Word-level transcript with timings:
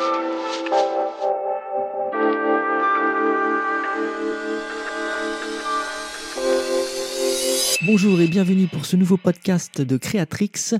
Thank 0.00 0.44
you. 0.44 0.49
Bonjour 7.86 8.20
et 8.20 8.26
bienvenue 8.26 8.66
pour 8.66 8.84
ce 8.84 8.94
nouveau 8.94 9.16
podcast 9.16 9.80
de 9.80 9.96
Creatrix, 9.96 10.74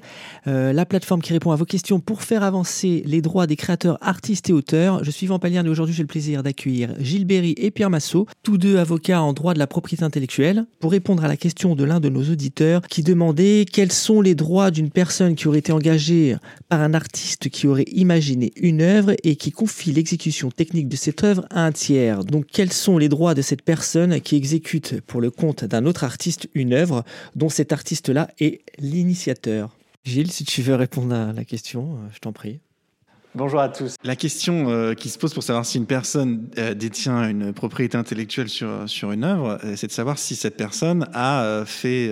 euh, 0.46 0.74
la 0.74 0.84
plateforme 0.84 1.22
qui 1.22 1.32
répond 1.32 1.50
à 1.50 1.56
vos 1.56 1.64
questions 1.64 1.98
pour 1.98 2.22
faire 2.22 2.42
avancer 2.42 3.02
les 3.06 3.22
droits 3.22 3.46
des 3.46 3.56
créateurs, 3.56 3.96
artistes 4.02 4.50
et 4.50 4.52
auteurs. 4.52 5.02
Je 5.02 5.10
suis 5.10 5.26
Vampalien 5.26 5.64
et 5.64 5.70
aujourd'hui 5.70 5.94
j'ai 5.94 6.02
le 6.02 6.08
plaisir 6.08 6.42
d'accueillir 6.42 6.94
Gilles 6.98 7.24
Berry 7.24 7.54
et 7.56 7.70
Pierre 7.70 7.88
Massot, 7.88 8.26
tous 8.42 8.58
deux 8.58 8.76
avocats 8.76 9.22
en 9.22 9.32
droit 9.32 9.54
de 9.54 9.58
la 9.58 9.66
propriété 9.66 10.04
intellectuelle, 10.04 10.66
pour 10.78 10.90
répondre 10.90 11.24
à 11.24 11.28
la 11.28 11.38
question 11.38 11.74
de 11.74 11.84
l'un 11.84 12.00
de 12.00 12.10
nos 12.10 12.20
auditeurs 12.20 12.82
qui 12.82 13.02
demandait 13.02 13.64
quels 13.64 13.92
sont 13.92 14.20
les 14.20 14.34
droits 14.34 14.70
d'une 14.70 14.90
personne 14.90 15.36
qui 15.36 15.48
aurait 15.48 15.60
été 15.60 15.72
engagée 15.72 16.36
par 16.68 16.82
un 16.82 16.92
artiste 16.92 17.48
qui 17.48 17.66
aurait 17.66 17.88
imaginé 17.92 18.52
une 18.56 18.82
œuvre 18.82 19.14
et 19.24 19.36
qui 19.36 19.52
confie 19.52 19.92
l'exécution 19.92 20.50
technique 20.50 20.88
de 20.88 20.96
cette 20.96 21.24
œuvre 21.24 21.46
à 21.48 21.64
un 21.64 21.72
tiers. 21.72 22.24
Donc 22.24 22.44
quels 22.52 22.74
sont 22.74 22.98
les 22.98 23.08
droits 23.08 23.32
de 23.32 23.40
cette 23.40 23.62
personne 23.62 24.20
qui 24.20 24.36
exécute 24.36 25.00
pour 25.06 25.22
le 25.22 25.30
compte 25.30 25.64
d'un 25.64 25.86
autre 25.86 26.04
artiste 26.04 26.50
une 26.52 26.74
œuvre? 26.74 26.89
Dont 27.34 27.48
cet 27.48 27.72
artiste-là 27.72 28.28
est 28.38 28.62
l'initiateur. 28.78 29.76
Gilles, 30.04 30.32
si 30.32 30.44
tu 30.44 30.62
veux 30.62 30.74
répondre 30.74 31.14
à 31.14 31.32
la 31.32 31.44
question, 31.44 31.94
euh, 31.94 32.08
je 32.12 32.18
t'en 32.20 32.32
prie. 32.32 32.60
Bonjour 33.34 33.60
à 33.60 33.68
tous. 33.68 33.94
La 34.02 34.16
question 34.16 34.70
euh, 34.70 34.94
qui 34.94 35.08
se 35.08 35.16
pose 35.16 35.34
pour 35.34 35.44
savoir 35.44 35.64
si 35.64 35.78
une 35.78 35.86
personne 35.86 36.48
euh, 36.58 36.74
détient 36.74 37.28
une 37.28 37.52
propriété 37.52 37.96
intellectuelle 37.96 38.48
sur, 38.48 38.88
sur 38.88 39.12
une 39.12 39.22
œuvre, 39.22 39.60
c'est 39.76 39.86
de 39.86 39.92
savoir 39.92 40.18
si 40.18 40.34
cette 40.34 40.56
personne 40.56 41.06
a 41.12 41.62
fait 41.64 42.10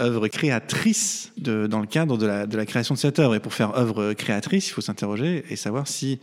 œuvre 0.00 0.28
créatrice 0.28 1.32
de, 1.36 1.66
dans 1.66 1.80
le 1.80 1.86
cadre 1.86 2.16
de 2.16 2.26
la, 2.26 2.46
de 2.46 2.56
la 2.56 2.64
création 2.64 2.94
de 2.94 2.98
cette 2.98 3.18
œuvre. 3.18 3.34
Et 3.34 3.40
pour 3.40 3.52
faire 3.52 3.76
œuvre 3.76 4.14
créatrice, 4.14 4.68
il 4.68 4.72
faut 4.72 4.80
s'interroger 4.80 5.44
et 5.50 5.56
savoir 5.56 5.88
si 5.88 6.20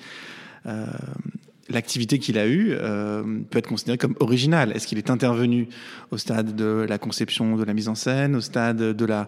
l'activité 1.74 2.20
qu'il 2.20 2.38
a 2.38 2.48
eue 2.48 2.74
euh, 2.74 3.24
peut 3.50 3.60
être 3.60 3.68
considérée 3.68 3.98
comme 3.98 4.16
originale. 4.20 4.72
Est-ce 4.74 4.88
qu'il 4.88 4.98
est 4.98 5.10
intervenu 5.10 5.68
au 6.12 6.18
stade 6.18 6.56
de 6.56 6.86
la 6.88 6.98
conception 6.98 7.58
de 7.58 7.64
la 7.64 7.74
mise 7.74 7.90
en 7.90 7.96
scène, 7.96 8.36
au 8.36 8.42
stade 8.42 8.78
de 8.78 9.06
la 9.06 9.28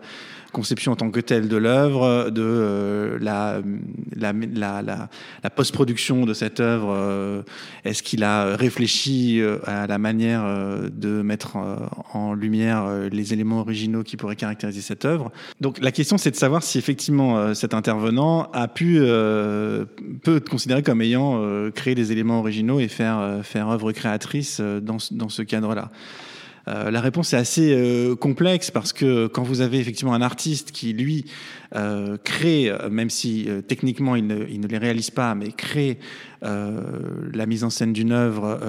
conception 0.51 0.93
en 0.93 0.95
tant 0.95 1.11
que 1.11 1.19
telle 1.19 1.49
de 1.49 1.57
l'œuvre, 1.57 2.29
de 2.29 2.41
euh, 2.41 3.17
la, 3.19 3.61
la, 4.15 5.49
post-production 5.49 6.25
de 6.25 6.33
cette 6.33 6.61
œuvre 6.61 6.93
euh, 6.95 7.41
Est-ce 7.83 8.01
qu'il 8.01 8.23
a 8.23 8.55
réfléchi 8.55 9.41
à 9.65 9.85
la 9.87 9.97
manière 9.97 10.45
de 10.91 11.21
mettre 11.21 11.57
en 12.13 12.33
lumière 12.33 12.87
les 13.11 13.33
éléments 13.33 13.59
originaux 13.59 14.03
qui 14.03 14.15
pourraient 14.15 14.37
caractériser 14.37 14.81
cette 14.81 15.03
œuvre? 15.03 15.31
Donc 15.59 15.79
la 15.81 15.91
question, 15.91 16.17
c'est 16.17 16.31
de 16.31 16.35
savoir 16.35 16.63
si 16.63 16.77
effectivement 16.77 17.53
cet 17.53 17.73
intervenant 17.73 18.49
a 18.53 18.67
pu, 18.67 18.99
peut 18.99 20.37
être 20.37 20.49
considéré 20.49 20.83
comme 20.83 21.01
ayant 21.01 21.69
créé 21.71 21.95
des 21.95 22.11
éléments 22.11 22.34
originaux 22.39 22.79
et 22.79 22.87
faire, 22.87 23.19
euh, 23.19 23.41
faire 23.41 23.69
œuvre 23.69 23.91
créatrice 23.91 24.59
euh, 24.61 24.79
dans, 24.79 24.99
ce 24.99 25.41
cadre-là. 25.41 25.91
Euh, 26.67 26.89
la 26.89 26.99
réponse 26.99 27.33
est 27.33 27.37
assez 27.37 28.15
complexe 28.19 28.71
parce 28.71 28.91
que 28.91 29.27
quand 29.27 29.43
vous 29.43 29.61
avez 29.61 29.79
effectivement 29.79 30.15
un 30.15 30.21
artiste 30.21 30.71
qui, 30.71 30.93
lui, 30.93 31.25
crée, 32.23 32.71
même 32.89 33.09
si 33.11 33.47
techniquement 33.67 34.15
il 34.15 34.25
ne, 34.25 34.47
il 34.49 34.61
ne, 34.61 34.67
les 34.67 34.79
réalise 34.79 35.11
pas, 35.11 35.35
mais 35.35 35.51
crée 35.51 35.99
la 36.41 37.45
mise 37.45 37.63
en 37.63 37.69
scène 37.69 37.93
d'une 37.93 38.11
œuvre, 38.11 38.59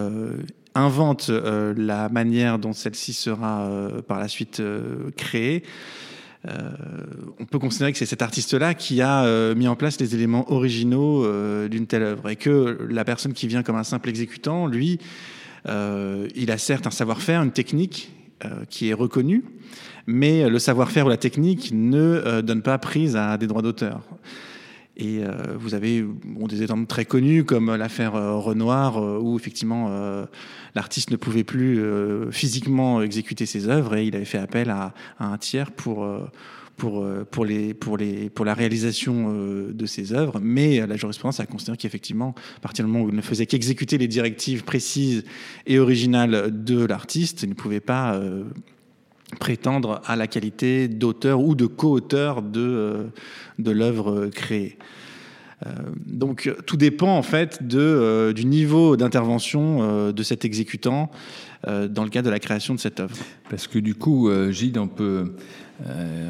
invente 0.74 1.30
la 1.30 2.10
manière 2.10 2.58
dont 2.58 2.74
celle-ci 2.74 3.14
sera 3.14 3.70
par 4.06 4.18
la 4.18 4.28
suite 4.28 4.62
créée, 5.16 5.62
on 7.38 7.44
peut 7.44 7.58
considérer 7.58 7.92
que 7.92 7.98
c'est 7.98 8.06
cet 8.06 8.22
artiste-là 8.22 8.74
qui 8.74 9.00
a 9.00 9.24
euh, 9.24 9.54
mis 9.54 9.68
en 9.68 9.76
place 9.76 9.98
les 10.00 10.14
éléments 10.14 10.50
originaux 10.52 11.24
euh, 11.24 11.68
d'une 11.68 11.86
telle 11.86 12.02
œuvre 12.02 12.28
et 12.28 12.36
que 12.36 12.78
la 12.88 13.04
personne 13.04 13.32
qui 13.32 13.46
vient 13.46 13.62
comme 13.62 13.76
un 13.76 13.84
simple 13.84 14.08
exécutant, 14.08 14.66
lui, 14.66 14.98
il 15.68 16.50
a 16.50 16.58
certes 16.58 16.86
un 16.86 16.92
savoir-faire, 16.92 17.42
une 17.42 17.50
technique 17.50 18.12
qui 18.70 18.88
est 18.88 18.92
reconnue, 18.92 19.42
mais 20.06 20.48
le 20.48 20.60
savoir-faire 20.60 21.06
ou 21.06 21.08
la 21.08 21.16
technique 21.16 21.70
ne 21.72 22.40
donne 22.40 22.62
pas 22.62 22.78
prise 22.78 23.16
à 23.16 23.36
des 23.36 23.48
droits 23.48 23.62
d'auteur. 23.62 24.02
Et 24.98 25.20
vous 25.58 25.74
avez 25.74 26.04
des 26.48 26.62
exemples 26.62 26.86
très 26.86 27.04
connus 27.04 27.44
comme 27.44 27.74
l'affaire 27.74 28.14
Renoir, 28.14 29.22
où 29.22 29.36
effectivement 29.36 30.26
l'artiste 30.76 31.10
ne 31.10 31.16
pouvait 31.16 31.42
plus 31.42 31.80
euh, 31.80 32.30
physiquement 32.30 33.02
exécuter 33.02 33.46
ses 33.46 33.68
œuvres 33.68 33.96
et 33.96 34.06
il 34.06 34.14
avait 34.14 34.26
fait 34.26 34.38
appel 34.38 34.70
à, 34.70 34.94
un 35.18 35.36
tiers 35.38 35.72
pour 35.72 36.04
euh, 36.04 36.20
pour, 36.76 37.02
euh, 37.02 37.24
pour, 37.30 37.46
les, 37.46 37.72
pour, 37.72 37.96
les, 37.96 38.28
pour 38.28 38.44
la 38.44 38.52
réalisation 38.52 39.32
de 39.72 39.86
ses 39.86 40.12
œuvres, 40.12 40.40
mais 40.42 40.86
la 40.86 40.94
jurisprudence 40.94 41.40
a 41.40 41.46
considéré 41.46 41.78
qu'effectivement, 41.78 42.34
à 42.58 42.60
partir 42.60 42.84
du 42.84 42.90
moment 42.90 43.02
où 43.02 43.08
il 43.08 43.14
ne 43.14 43.22
faisait 43.22 43.46
qu'exécuter 43.46 43.96
les 43.96 44.08
directives 44.08 44.62
précises 44.62 45.24
et 45.64 45.78
originales 45.78 46.50
de 46.52 46.84
l'artiste, 46.84 47.44
il 47.44 47.48
ne 47.48 47.54
pouvait 47.54 47.80
pas 47.80 48.20
prétendre 49.40 50.00
à 50.06 50.16
la 50.16 50.26
qualité 50.26 50.88
d'auteur 50.88 51.40
ou 51.40 51.54
de 51.54 51.66
co-auteur 51.66 52.42
de, 52.42 53.06
de 53.58 53.70
l'œuvre 53.70 54.26
créée. 54.26 54.78
Euh, 55.64 55.70
donc 56.04 56.52
tout 56.66 56.76
dépend 56.76 57.16
en 57.16 57.22
fait 57.22 57.66
de, 57.66 57.78
euh, 57.78 58.32
du 58.34 58.44
niveau 58.44 58.96
d'intervention 58.96 59.78
euh, 59.80 60.12
de 60.12 60.22
cet 60.22 60.44
exécutant 60.44 61.10
dans 61.66 62.04
le 62.04 62.10
cadre 62.10 62.26
de 62.26 62.30
la 62.30 62.38
création 62.38 62.76
de 62.76 62.78
cette 62.78 63.00
œuvre. 63.00 63.16
Parce 63.50 63.66
que 63.66 63.80
du 63.80 63.96
coup, 63.96 64.30
Gilles, 64.50 64.78
on 64.78 64.86
peut, 64.86 65.34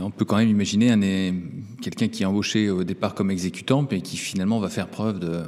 on 0.01 0.11
peut 0.11 0.25
quand 0.25 0.39
même 0.39 0.49
imaginer 0.49 1.35
quelqu'un 1.83 2.09
qui 2.09 2.23
est 2.23 2.27
embauché 2.27 2.71
au 2.71 2.85
départ 2.85 3.15
comme 3.15 3.31
exécutant, 3.31 3.87
mais 3.91 4.01
qui 4.01 4.17
finalement 4.17 4.61
va 4.61 4.71
faire 4.71 4.89
preuve 4.89 5.19
de, 5.19 5.43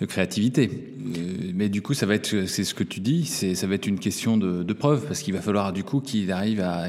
de 0.00 0.06
créativité. 0.06 0.70
Euh, 0.70 1.52
mais 1.54 1.68
du 1.68 1.82
coup, 1.82 1.94
ça 1.94 2.06
va 2.06 2.14
être, 2.14 2.46
c'est 2.46 2.64
ce 2.64 2.74
que 2.74 2.84
tu 2.84 3.00
dis, 3.00 3.26
ça 3.26 3.66
va 3.66 3.74
être 3.74 3.86
une 3.86 3.98
question 3.98 4.36
de, 4.36 4.62
de 4.62 4.72
preuve 4.72 5.06
parce 5.06 5.22
qu'il 5.22 5.34
va 5.34 5.40
falloir 5.40 5.72
du 5.72 5.82
coup 5.82 6.00
qu'il 6.00 6.30
arrive 6.30 6.60
à, 6.60 6.86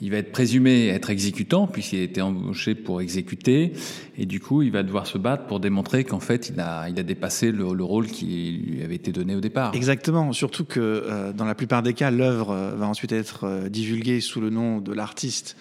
il 0.00 0.10
va 0.10 0.18
être 0.18 0.30
présumé 0.30 0.88
être 0.88 1.10
exécutant 1.10 1.66
puisqu'il 1.66 2.00
a 2.00 2.02
été 2.02 2.22
embauché 2.22 2.74
pour 2.74 3.00
exécuter 3.00 3.72
et 4.16 4.26
du 4.26 4.38
coup, 4.40 4.62
il 4.62 4.70
va 4.70 4.82
devoir 4.82 5.06
se 5.06 5.18
battre 5.18 5.46
pour 5.46 5.58
démontrer 5.58 6.04
qu'en 6.04 6.20
fait, 6.20 6.50
il 6.50 6.60
a, 6.60 6.88
il 6.88 6.98
a 6.98 7.02
dépassé 7.02 7.50
le, 7.50 7.72
le 7.72 7.84
rôle 7.84 8.06
qui 8.06 8.62
lui 8.64 8.82
avait 8.82 8.96
été 8.96 9.10
donné 9.10 9.34
au 9.34 9.40
départ. 9.40 9.74
Exactement. 9.74 10.32
Surtout 10.32 10.64
que 10.64 10.80
euh, 10.80 11.32
dans 11.32 11.46
la 11.46 11.54
plupart 11.54 11.82
des 11.82 11.94
cas, 11.94 12.10
l'œuvre 12.10 12.50
euh, 12.50 12.74
va 12.76 12.86
ensuite 12.86 13.12
être 13.12 13.68
divulguée 13.68 14.20
sous 14.20 14.40
le 14.40 14.50
nom 14.50 14.80
de 14.80 14.92
l'artiste 14.92 15.56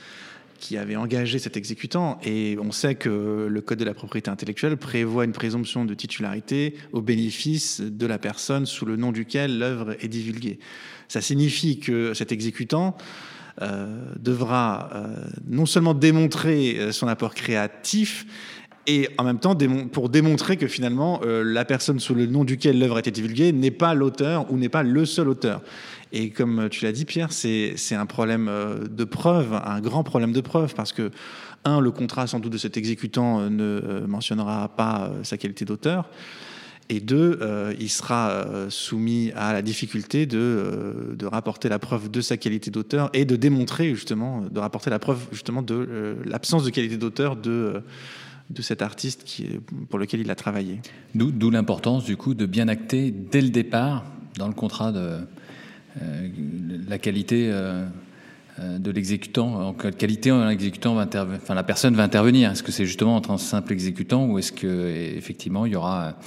qui 0.62 0.78
avait 0.78 0.96
engagé 0.96 1.40
cet 1.40 1.58
exécutant. 1.58 2.20
Et 2.24 2.58
on 2.62 2.72
sait 2.72 2.96
que 2.96 3.48
le 3.50 3.62
Code 3.62 3.80
de 3.80 3.84
la 3.84 3.94
propriété 3.94 4.30
intellectuelle 4.30 4.78
prévoit 4.78 5.26
une 5.26 5.34
présomption 5.34 5.84
de 5.84 5.94
titularité 5.94 6.76
au 6.94 7.02
bénéfice 7.02 7.82
de 7.82 8.06
la 8.06 8.18
personne 8.18 8.66
sous 8.66 8.86
le 8.86 8.96
nom 8.96 9.12
duquel 9.12 9.60
l'œuvre 9.60 9.96
est 10.00 10.08
divulguée. 10.08 10.60
Ça 11.10 11.20
signifie 11.20 11.80
que 11.80 12.14
cet 12.14 12.32
exécutant 12.32 12.96
euh, 13.62 14.14
devra 14.18 14.90
euh, 14.96 15.26
non 15.46 15.66
seulement 15.66 15.94
démontrer 15.94 16.78
euh, 16.80 16.92
son 16.94 17.08
apport 17.10 17.34
créatif, 17.34 18.26
et 18.88 19.10
en 19.18 19.24
même 19.24 19.40
temps 19.40 19.56
pour 19.92 20.10
démontrer 20.10 20.58
que 20.58 20.68
finalement 20.68 21.22
la 21.24 21.66
personne 21.66 22.00
sous 22.00 22.16
le 22.16 22.26
nom 22.26 22.44
duquel 22.44 22.80
l'œuvre 22.80 22.96
a 22.96 23.00
été 23.00 23.12
divulguée 23.12 23.52
n'est 23.52 23.72
pas 23.72 23.94
l'auteur 23.94 24.52
ou 24.52 24.58
n'est 24.58 24.70
pas 24.70 24.84
le 24.84 25.06
seul 25.06 25.30
auteur. 25.30 25.62
Et 26.14 26.30
comme 26.30 26.68
tu 26.70 26.84
l'as 26.86 26.92
dit, 26.92 27.06
Pierre, 27.06 27.32
c'est 27.32 27.76
un 27.92 28.06
problème 28.06 28.48
euh, 28.50 28.88
de 28.90 29.04
preuve, 29.04 29.54
un 29.54 29.80
grand 29.80 30.04
problème 30.04 30.34
de 30.34 30.42
preuve, 30.42 30.76
parce 30.76 30.92
que, 30.92 31.12
un, 31.64 31.80
le 31.80 31.92
contrat 31.92 32.26
sans 32.28 32.40
doute 32.40 32.52
de 32.52 32.58
cet 32.58 32.76
exécutant 32.76 33.40
euh, 33.40 33.50
ne 33.50 33.64
euh, 33.64 34.08
mentionnera 34.08 34.70
pas 34.70 35.12
sa 35.24 35.38
qualité 35.38 35.64
d'auteur. 35.64 36.10
Et 36.90 37.00
deux, 37.00 37.40
il 37.80 37.90
sera 37.90 38.46
soumis 38.68 39.32
à 39.38 39.54
la 39.54 39.62
difficulté 39.62 40.26
de, 40.26 41.16
de, 41.18 41.26
rapporter 41.26 41.70
la 41.70 41.80
preuve 41.80 42.12
de 42.12 42.20
sa 42.20 42.36
qualité 42.36 42.70
d'auteur 42.70 43.10
et 43.14 43.24
de 43.24 43.38
démontrer 43.38 43.96
justement, 43.96 44.42
de 44.42 44.60
rapporter 44.60 44.90
la 44.90 45.00
preuve 45.00 45.20
justement 45.32 45.62
de 45.62 46.18
l'absence 46.26 46.66
de 46.66 46.70
qualité 46.70 46.98
d'auteur 46.98 47.38
de, 47.38 47.82
de 48.54 48.62
cet 48.62 48.82
artiste 48.82 49.24
qui, 49.24 49.48
pour 49.90 50.00
lequel 50.00 50.20
il 50.20 50.30
a 50.30 50.36
travaillé. 50.36 50.82
D'où 51.16 51.50
l'importance 51.50 52.06
du 52.06 52.18
coup 52.18 52.34
de 52.34 52.46
bien 52.46 52.68
acter 52.68 53.12
dès 53.12 53.42
le 53.42 53.50
départ 53.50 54.06
dans 54.38 54.48
le 54.48 54.54
contrat 54.54 54.92
de, 54.92 55.20
euh, 56.02 56.28
la 56.88 56.98
qualité 56.98 57.50
euh, 57.52 57.86
euh, 58.60 58.78
de 58.78 58.92
l'exécutant, 58.92 59.68
en 59.68 59.74
quelle 59.74 59.96
qualité 59.96 60.32
l'exécutant 60.48 60.96
va 60.96 61.06
enfin 61.36 61.54
la 61.54 61.64
personne 61.64 61.96
va 61.96 62.04
intervenir. 62.04 62.52
Est-ce 62.52 62.64
que 62.64 62.72
c'est 62.72 62.86
justement 62.86 63.16
entre 63.16 63.32
un 63.32 63.38
simple 63.38 63.74
exécutant 63.74 64.26
ou 64.26 64.40
est-ce 64.40 64.52
que 64.52 64.88
effectivement 65.18 65.66
il 65.66 65.74
y 65.74 65.76
aura 65.76 66.18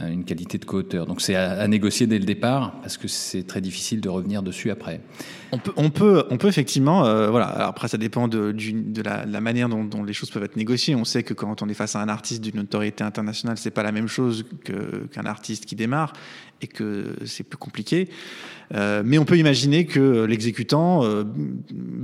une 0.00 0.24
qualité 0.24 0.58
de 0.58 0.64
co-auteur 0.64 1.06
Donc 1.06 1.20
c'est 1.20 1.34
à, 1.34 1.66
négocier 1.68 2.06
dès 2.06 2.18
le 2.18 2.24
départ 2.24 2.80
parce 2.80 2.96
que 2.96 3.08
c'est 3.08 3.44
très 3.46 3.60
difficile 3.60 4.00
de 4.00 4.08
revenir 4.08 4.42
dessus 4.42 4.70
après. 4.70 5.00
On 5.52 5.58
peut, 5.58 6.24
on 6.28 6.36
peut, 6.36 6.48
effectivement, 6.48 7.02
voilà. 7.30 7.46
après 7.46 7.88
ça 7.88 7.96
dépend 7.96 8.28
de, 8.28 8.54
la, 9.02 9.40
manière 9.40 9.68
dont, 9.68 10.02
les 10.02 10.12
choses 10.12 10.30
peuvent 10.30 10.42
être 10.42 10.56
négociées. 10.56 10.94
On 10.94 11.04
sait 11.04 11.22
que 11.22 11.34
quand 11.34 11.62
on 11.62 11.68
est 11.68 11.74
face 11.74 11.96
à 11.96 12.00
un 12.00 12.08
artiste 12.08 12.42
d'une 12.42 12.60
autorité 12.60 13.04
internationale, 13.04 13.56
c'est 13.56 13.70
pas 13.70 13.82
la 13.82 13.92
même 13.92 14.08
chose 14.08 14.44
qu'un 14.64 15.24
artiste 15.24 15.64
qui 15.64 15.76
démarre 15.76 16.12
et 16.62 16.66
que 16.66 17.14
c'est 17.24 17.44
plus 17.44 17.58
compliqué. 17.58 18.08
Euh, 18.74 19.02
mais 19.04 19.18
on 19.18 19.24
peut 19.24 19.38
imaginer 19.38 19.86
que 19.86 20.24
l'exécutant, 20.24 21.04
euh, 21.04 21.24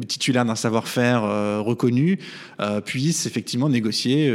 titulaire 0.06 0.44
d'un 0.44 0.54
savoir-faire 0.54 1.24
euh, 1.24 1.60
reconnu, 1.60 2.18
puisse 2.84 3.26
effectivement 3.26 3.68
négocier 3.68 4.32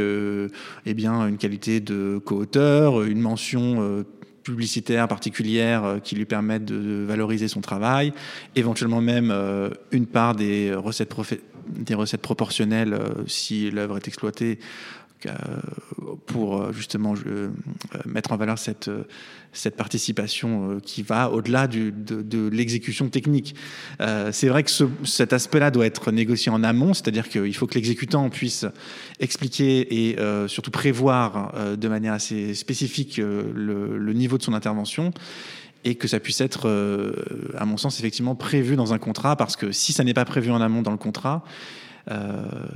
eh 0.86 0.94
bien, 0.94 1.26
une 1.26 1.38
qualité 1.38 1.80
de 1.80 2.20
co-auteur, 2.22 3.02
une 3.02 3.20
mention 3.20 3.47
mentions 3.56 4.04
publicitaires 4.42 5.08
particulières 5.08 6.00
qui 6.02 6.16
lui 6.16 6.24
permettent 6.24 6.64
de 6.64 7.04
valoriser 7.06 7.48
son 7.48 7.60
travail, 7.60 8.12
éventuellement 8.56 9.00
même 9.00 9.34
une 9.92 10.06
part 10.06 10.34
des 10.34 10.74
recettes, 10.74 11.14
des 11.68 11.94
recettes 11.94 12.22
proportionnelles 12.22 12.98
si 13.26 13.70
l'œuvre 13.70 13.96
est 13.96 14.08
exploitée 14.08 14.58
euh, 14.58 15.07
pour 16.26 16.60
euh, 16.60 16.72
justement 16.72 17.14
euh, 17.26 17.48
mettre 18.06 18.32
en 18.32 18.36
valeur 18.36 18.58
cette, 18.58 18.90
participation 19.76 20.78
qui 20.82 21.02
va 21.02 21.30
au-delà 21.30 21.66
de, 21.66 22.48
l'exécution 22.48 23.08
technique. 23.08 23.54
c'est 24.30 24.48
vrai 24.48 24.62
que 24.62 24.70
ce, 24.70 24.84
cet 25.04 25.32
aspect-là 25.32 25.70
doit 25.70 25.86
être 25.86 26.12
négocié 26.12 26.52
en 26.52 26.62
amont, 26.62 26.94
c'est-à-dire 26.94 27.28
qu'il 27.28 27.54
faut 27.54 27.66
que 27.66 27.74
l'exécutant 27.74 28.28
puisse 28.30 28.66
expliquer 29.18 30.10
et 30.10 30.16
surtout 30.46 30.70
prévoir 30.70 31.52
de 31.76 31.88
manière 31.88 32.12
assez 32.12 32.54
spécifique 32.54 33.16
le, 33.16 34.12
niveau 34.12 34.38
de 34.38 34.42
son 34.42 34.52
intervention 34.52 35.12
et 35.84 35.96
que 35.96 36.06
ça 36.06 36.20
puisse 36.20 36.40
être, 36.40 36.68
à 37.56 37.64
mon 37.64 37.78
sens, 37.78 37.98
effectivement 37.98 38.36
prévu 38.36 38.76
dans 38.76 38.92
un 38.92 38.98
contrat, 38.98 39.34
parce 39.34 39.56
que 39.56 39.72
si 39.72 39.92
ça 39.92 40.04
n'est 40.04 40.14
pas 40.14 40.26
prévu 40.26 40.52
en 40.52 40.60
amont 40.60 40.82
dans 40.82 40.92
le 40.92 40.98
contrat, 40.98 41.42
euh, 41.42 41.87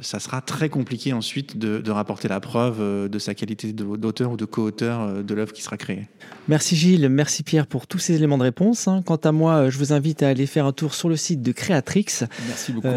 ça 0.01 0.21
sera 0.21 0.41
très 0.41 0.69
compliqué 0.69 1.13
ensuite 1.13 1.59
de, 1.59 1.91
rapporter 1.91 2.29
la 2.29 2.41
preuve 2.41 2.79
euh, 2.81 3.09
de 3.09 3.19
sa 3.19 3.35
qualité 3.35 3.73
d'auteur 3.73 4.33
ou 4.33 4.37
de 4.37 4.45
co-auteur 4.47 5.01
euh, 5.01 5.23
de 5.23 5.35
l'œuvre 5.35 5.53
qui 5.53 5.63
sera 5.63 5.77
créée. 5.77 6.09
Merci 6.49 6.75
Gilles, 6.75 7.09
merci 7.09 7.43
Pierre 7.43 7.67
pour 7.67 7.87
tous 7.87 7.99
ces 7.99 8.15
éléments 8.15 8.39
de 8.39 8.45
réponse. 8.45 8.89
Hein. 8.89 9.03
Quant 9.05 9.17
à 9.17 9.33
moi, 9.33 9.69
je 9.69 9.79
vous 9.79 9.93
invite 9.93 10.23
à 10.23 10.29
aller 10.29 10.47
faire 10.47 10.65
un 10.65 10.73
tour 10.73 10.95
sur 10.95 11.09
le 11.09 11.17
site 11.17 11.43
de 11.43 11.53
Créatrix. 11.53 12.07
Merci 12.49 12.73
beaucoup. 12.73 12.89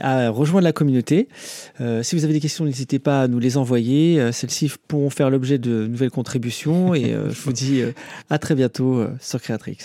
à 0.00 0.30
rejoindre 0.30 0.64
la 0.64 0.72
communauté. 0.72 1.28
si 2.02 2.16
vous 2.16 2.24
avez 2.24 2.32
des 2.32 2.40
questions, 2.40 2.64
n'hésitez 2.64 2.98
pas 2.98 3.22
à 3.22 3.28
nous 3.28 3.38
les 3.38 3.56
envoyer. 3.56 4.32
Celles-ci 4.32 4.72
pourront 4.88 5.10
faire 5.10 5.30
l'objet 5.30 5.58
de 5.58 5.86
nouvelles 5.86 6.10
contributions 6.10 6.94
et 6.94 7.14
je 7.28 7.40
vous 7.42 7.52
dis 7.52 7.82
à 8.30 8.38
très 8.38 8.54
bientôt 8.54 9.04
sur 9.20 9.40
Créatrix. 9.40 9.78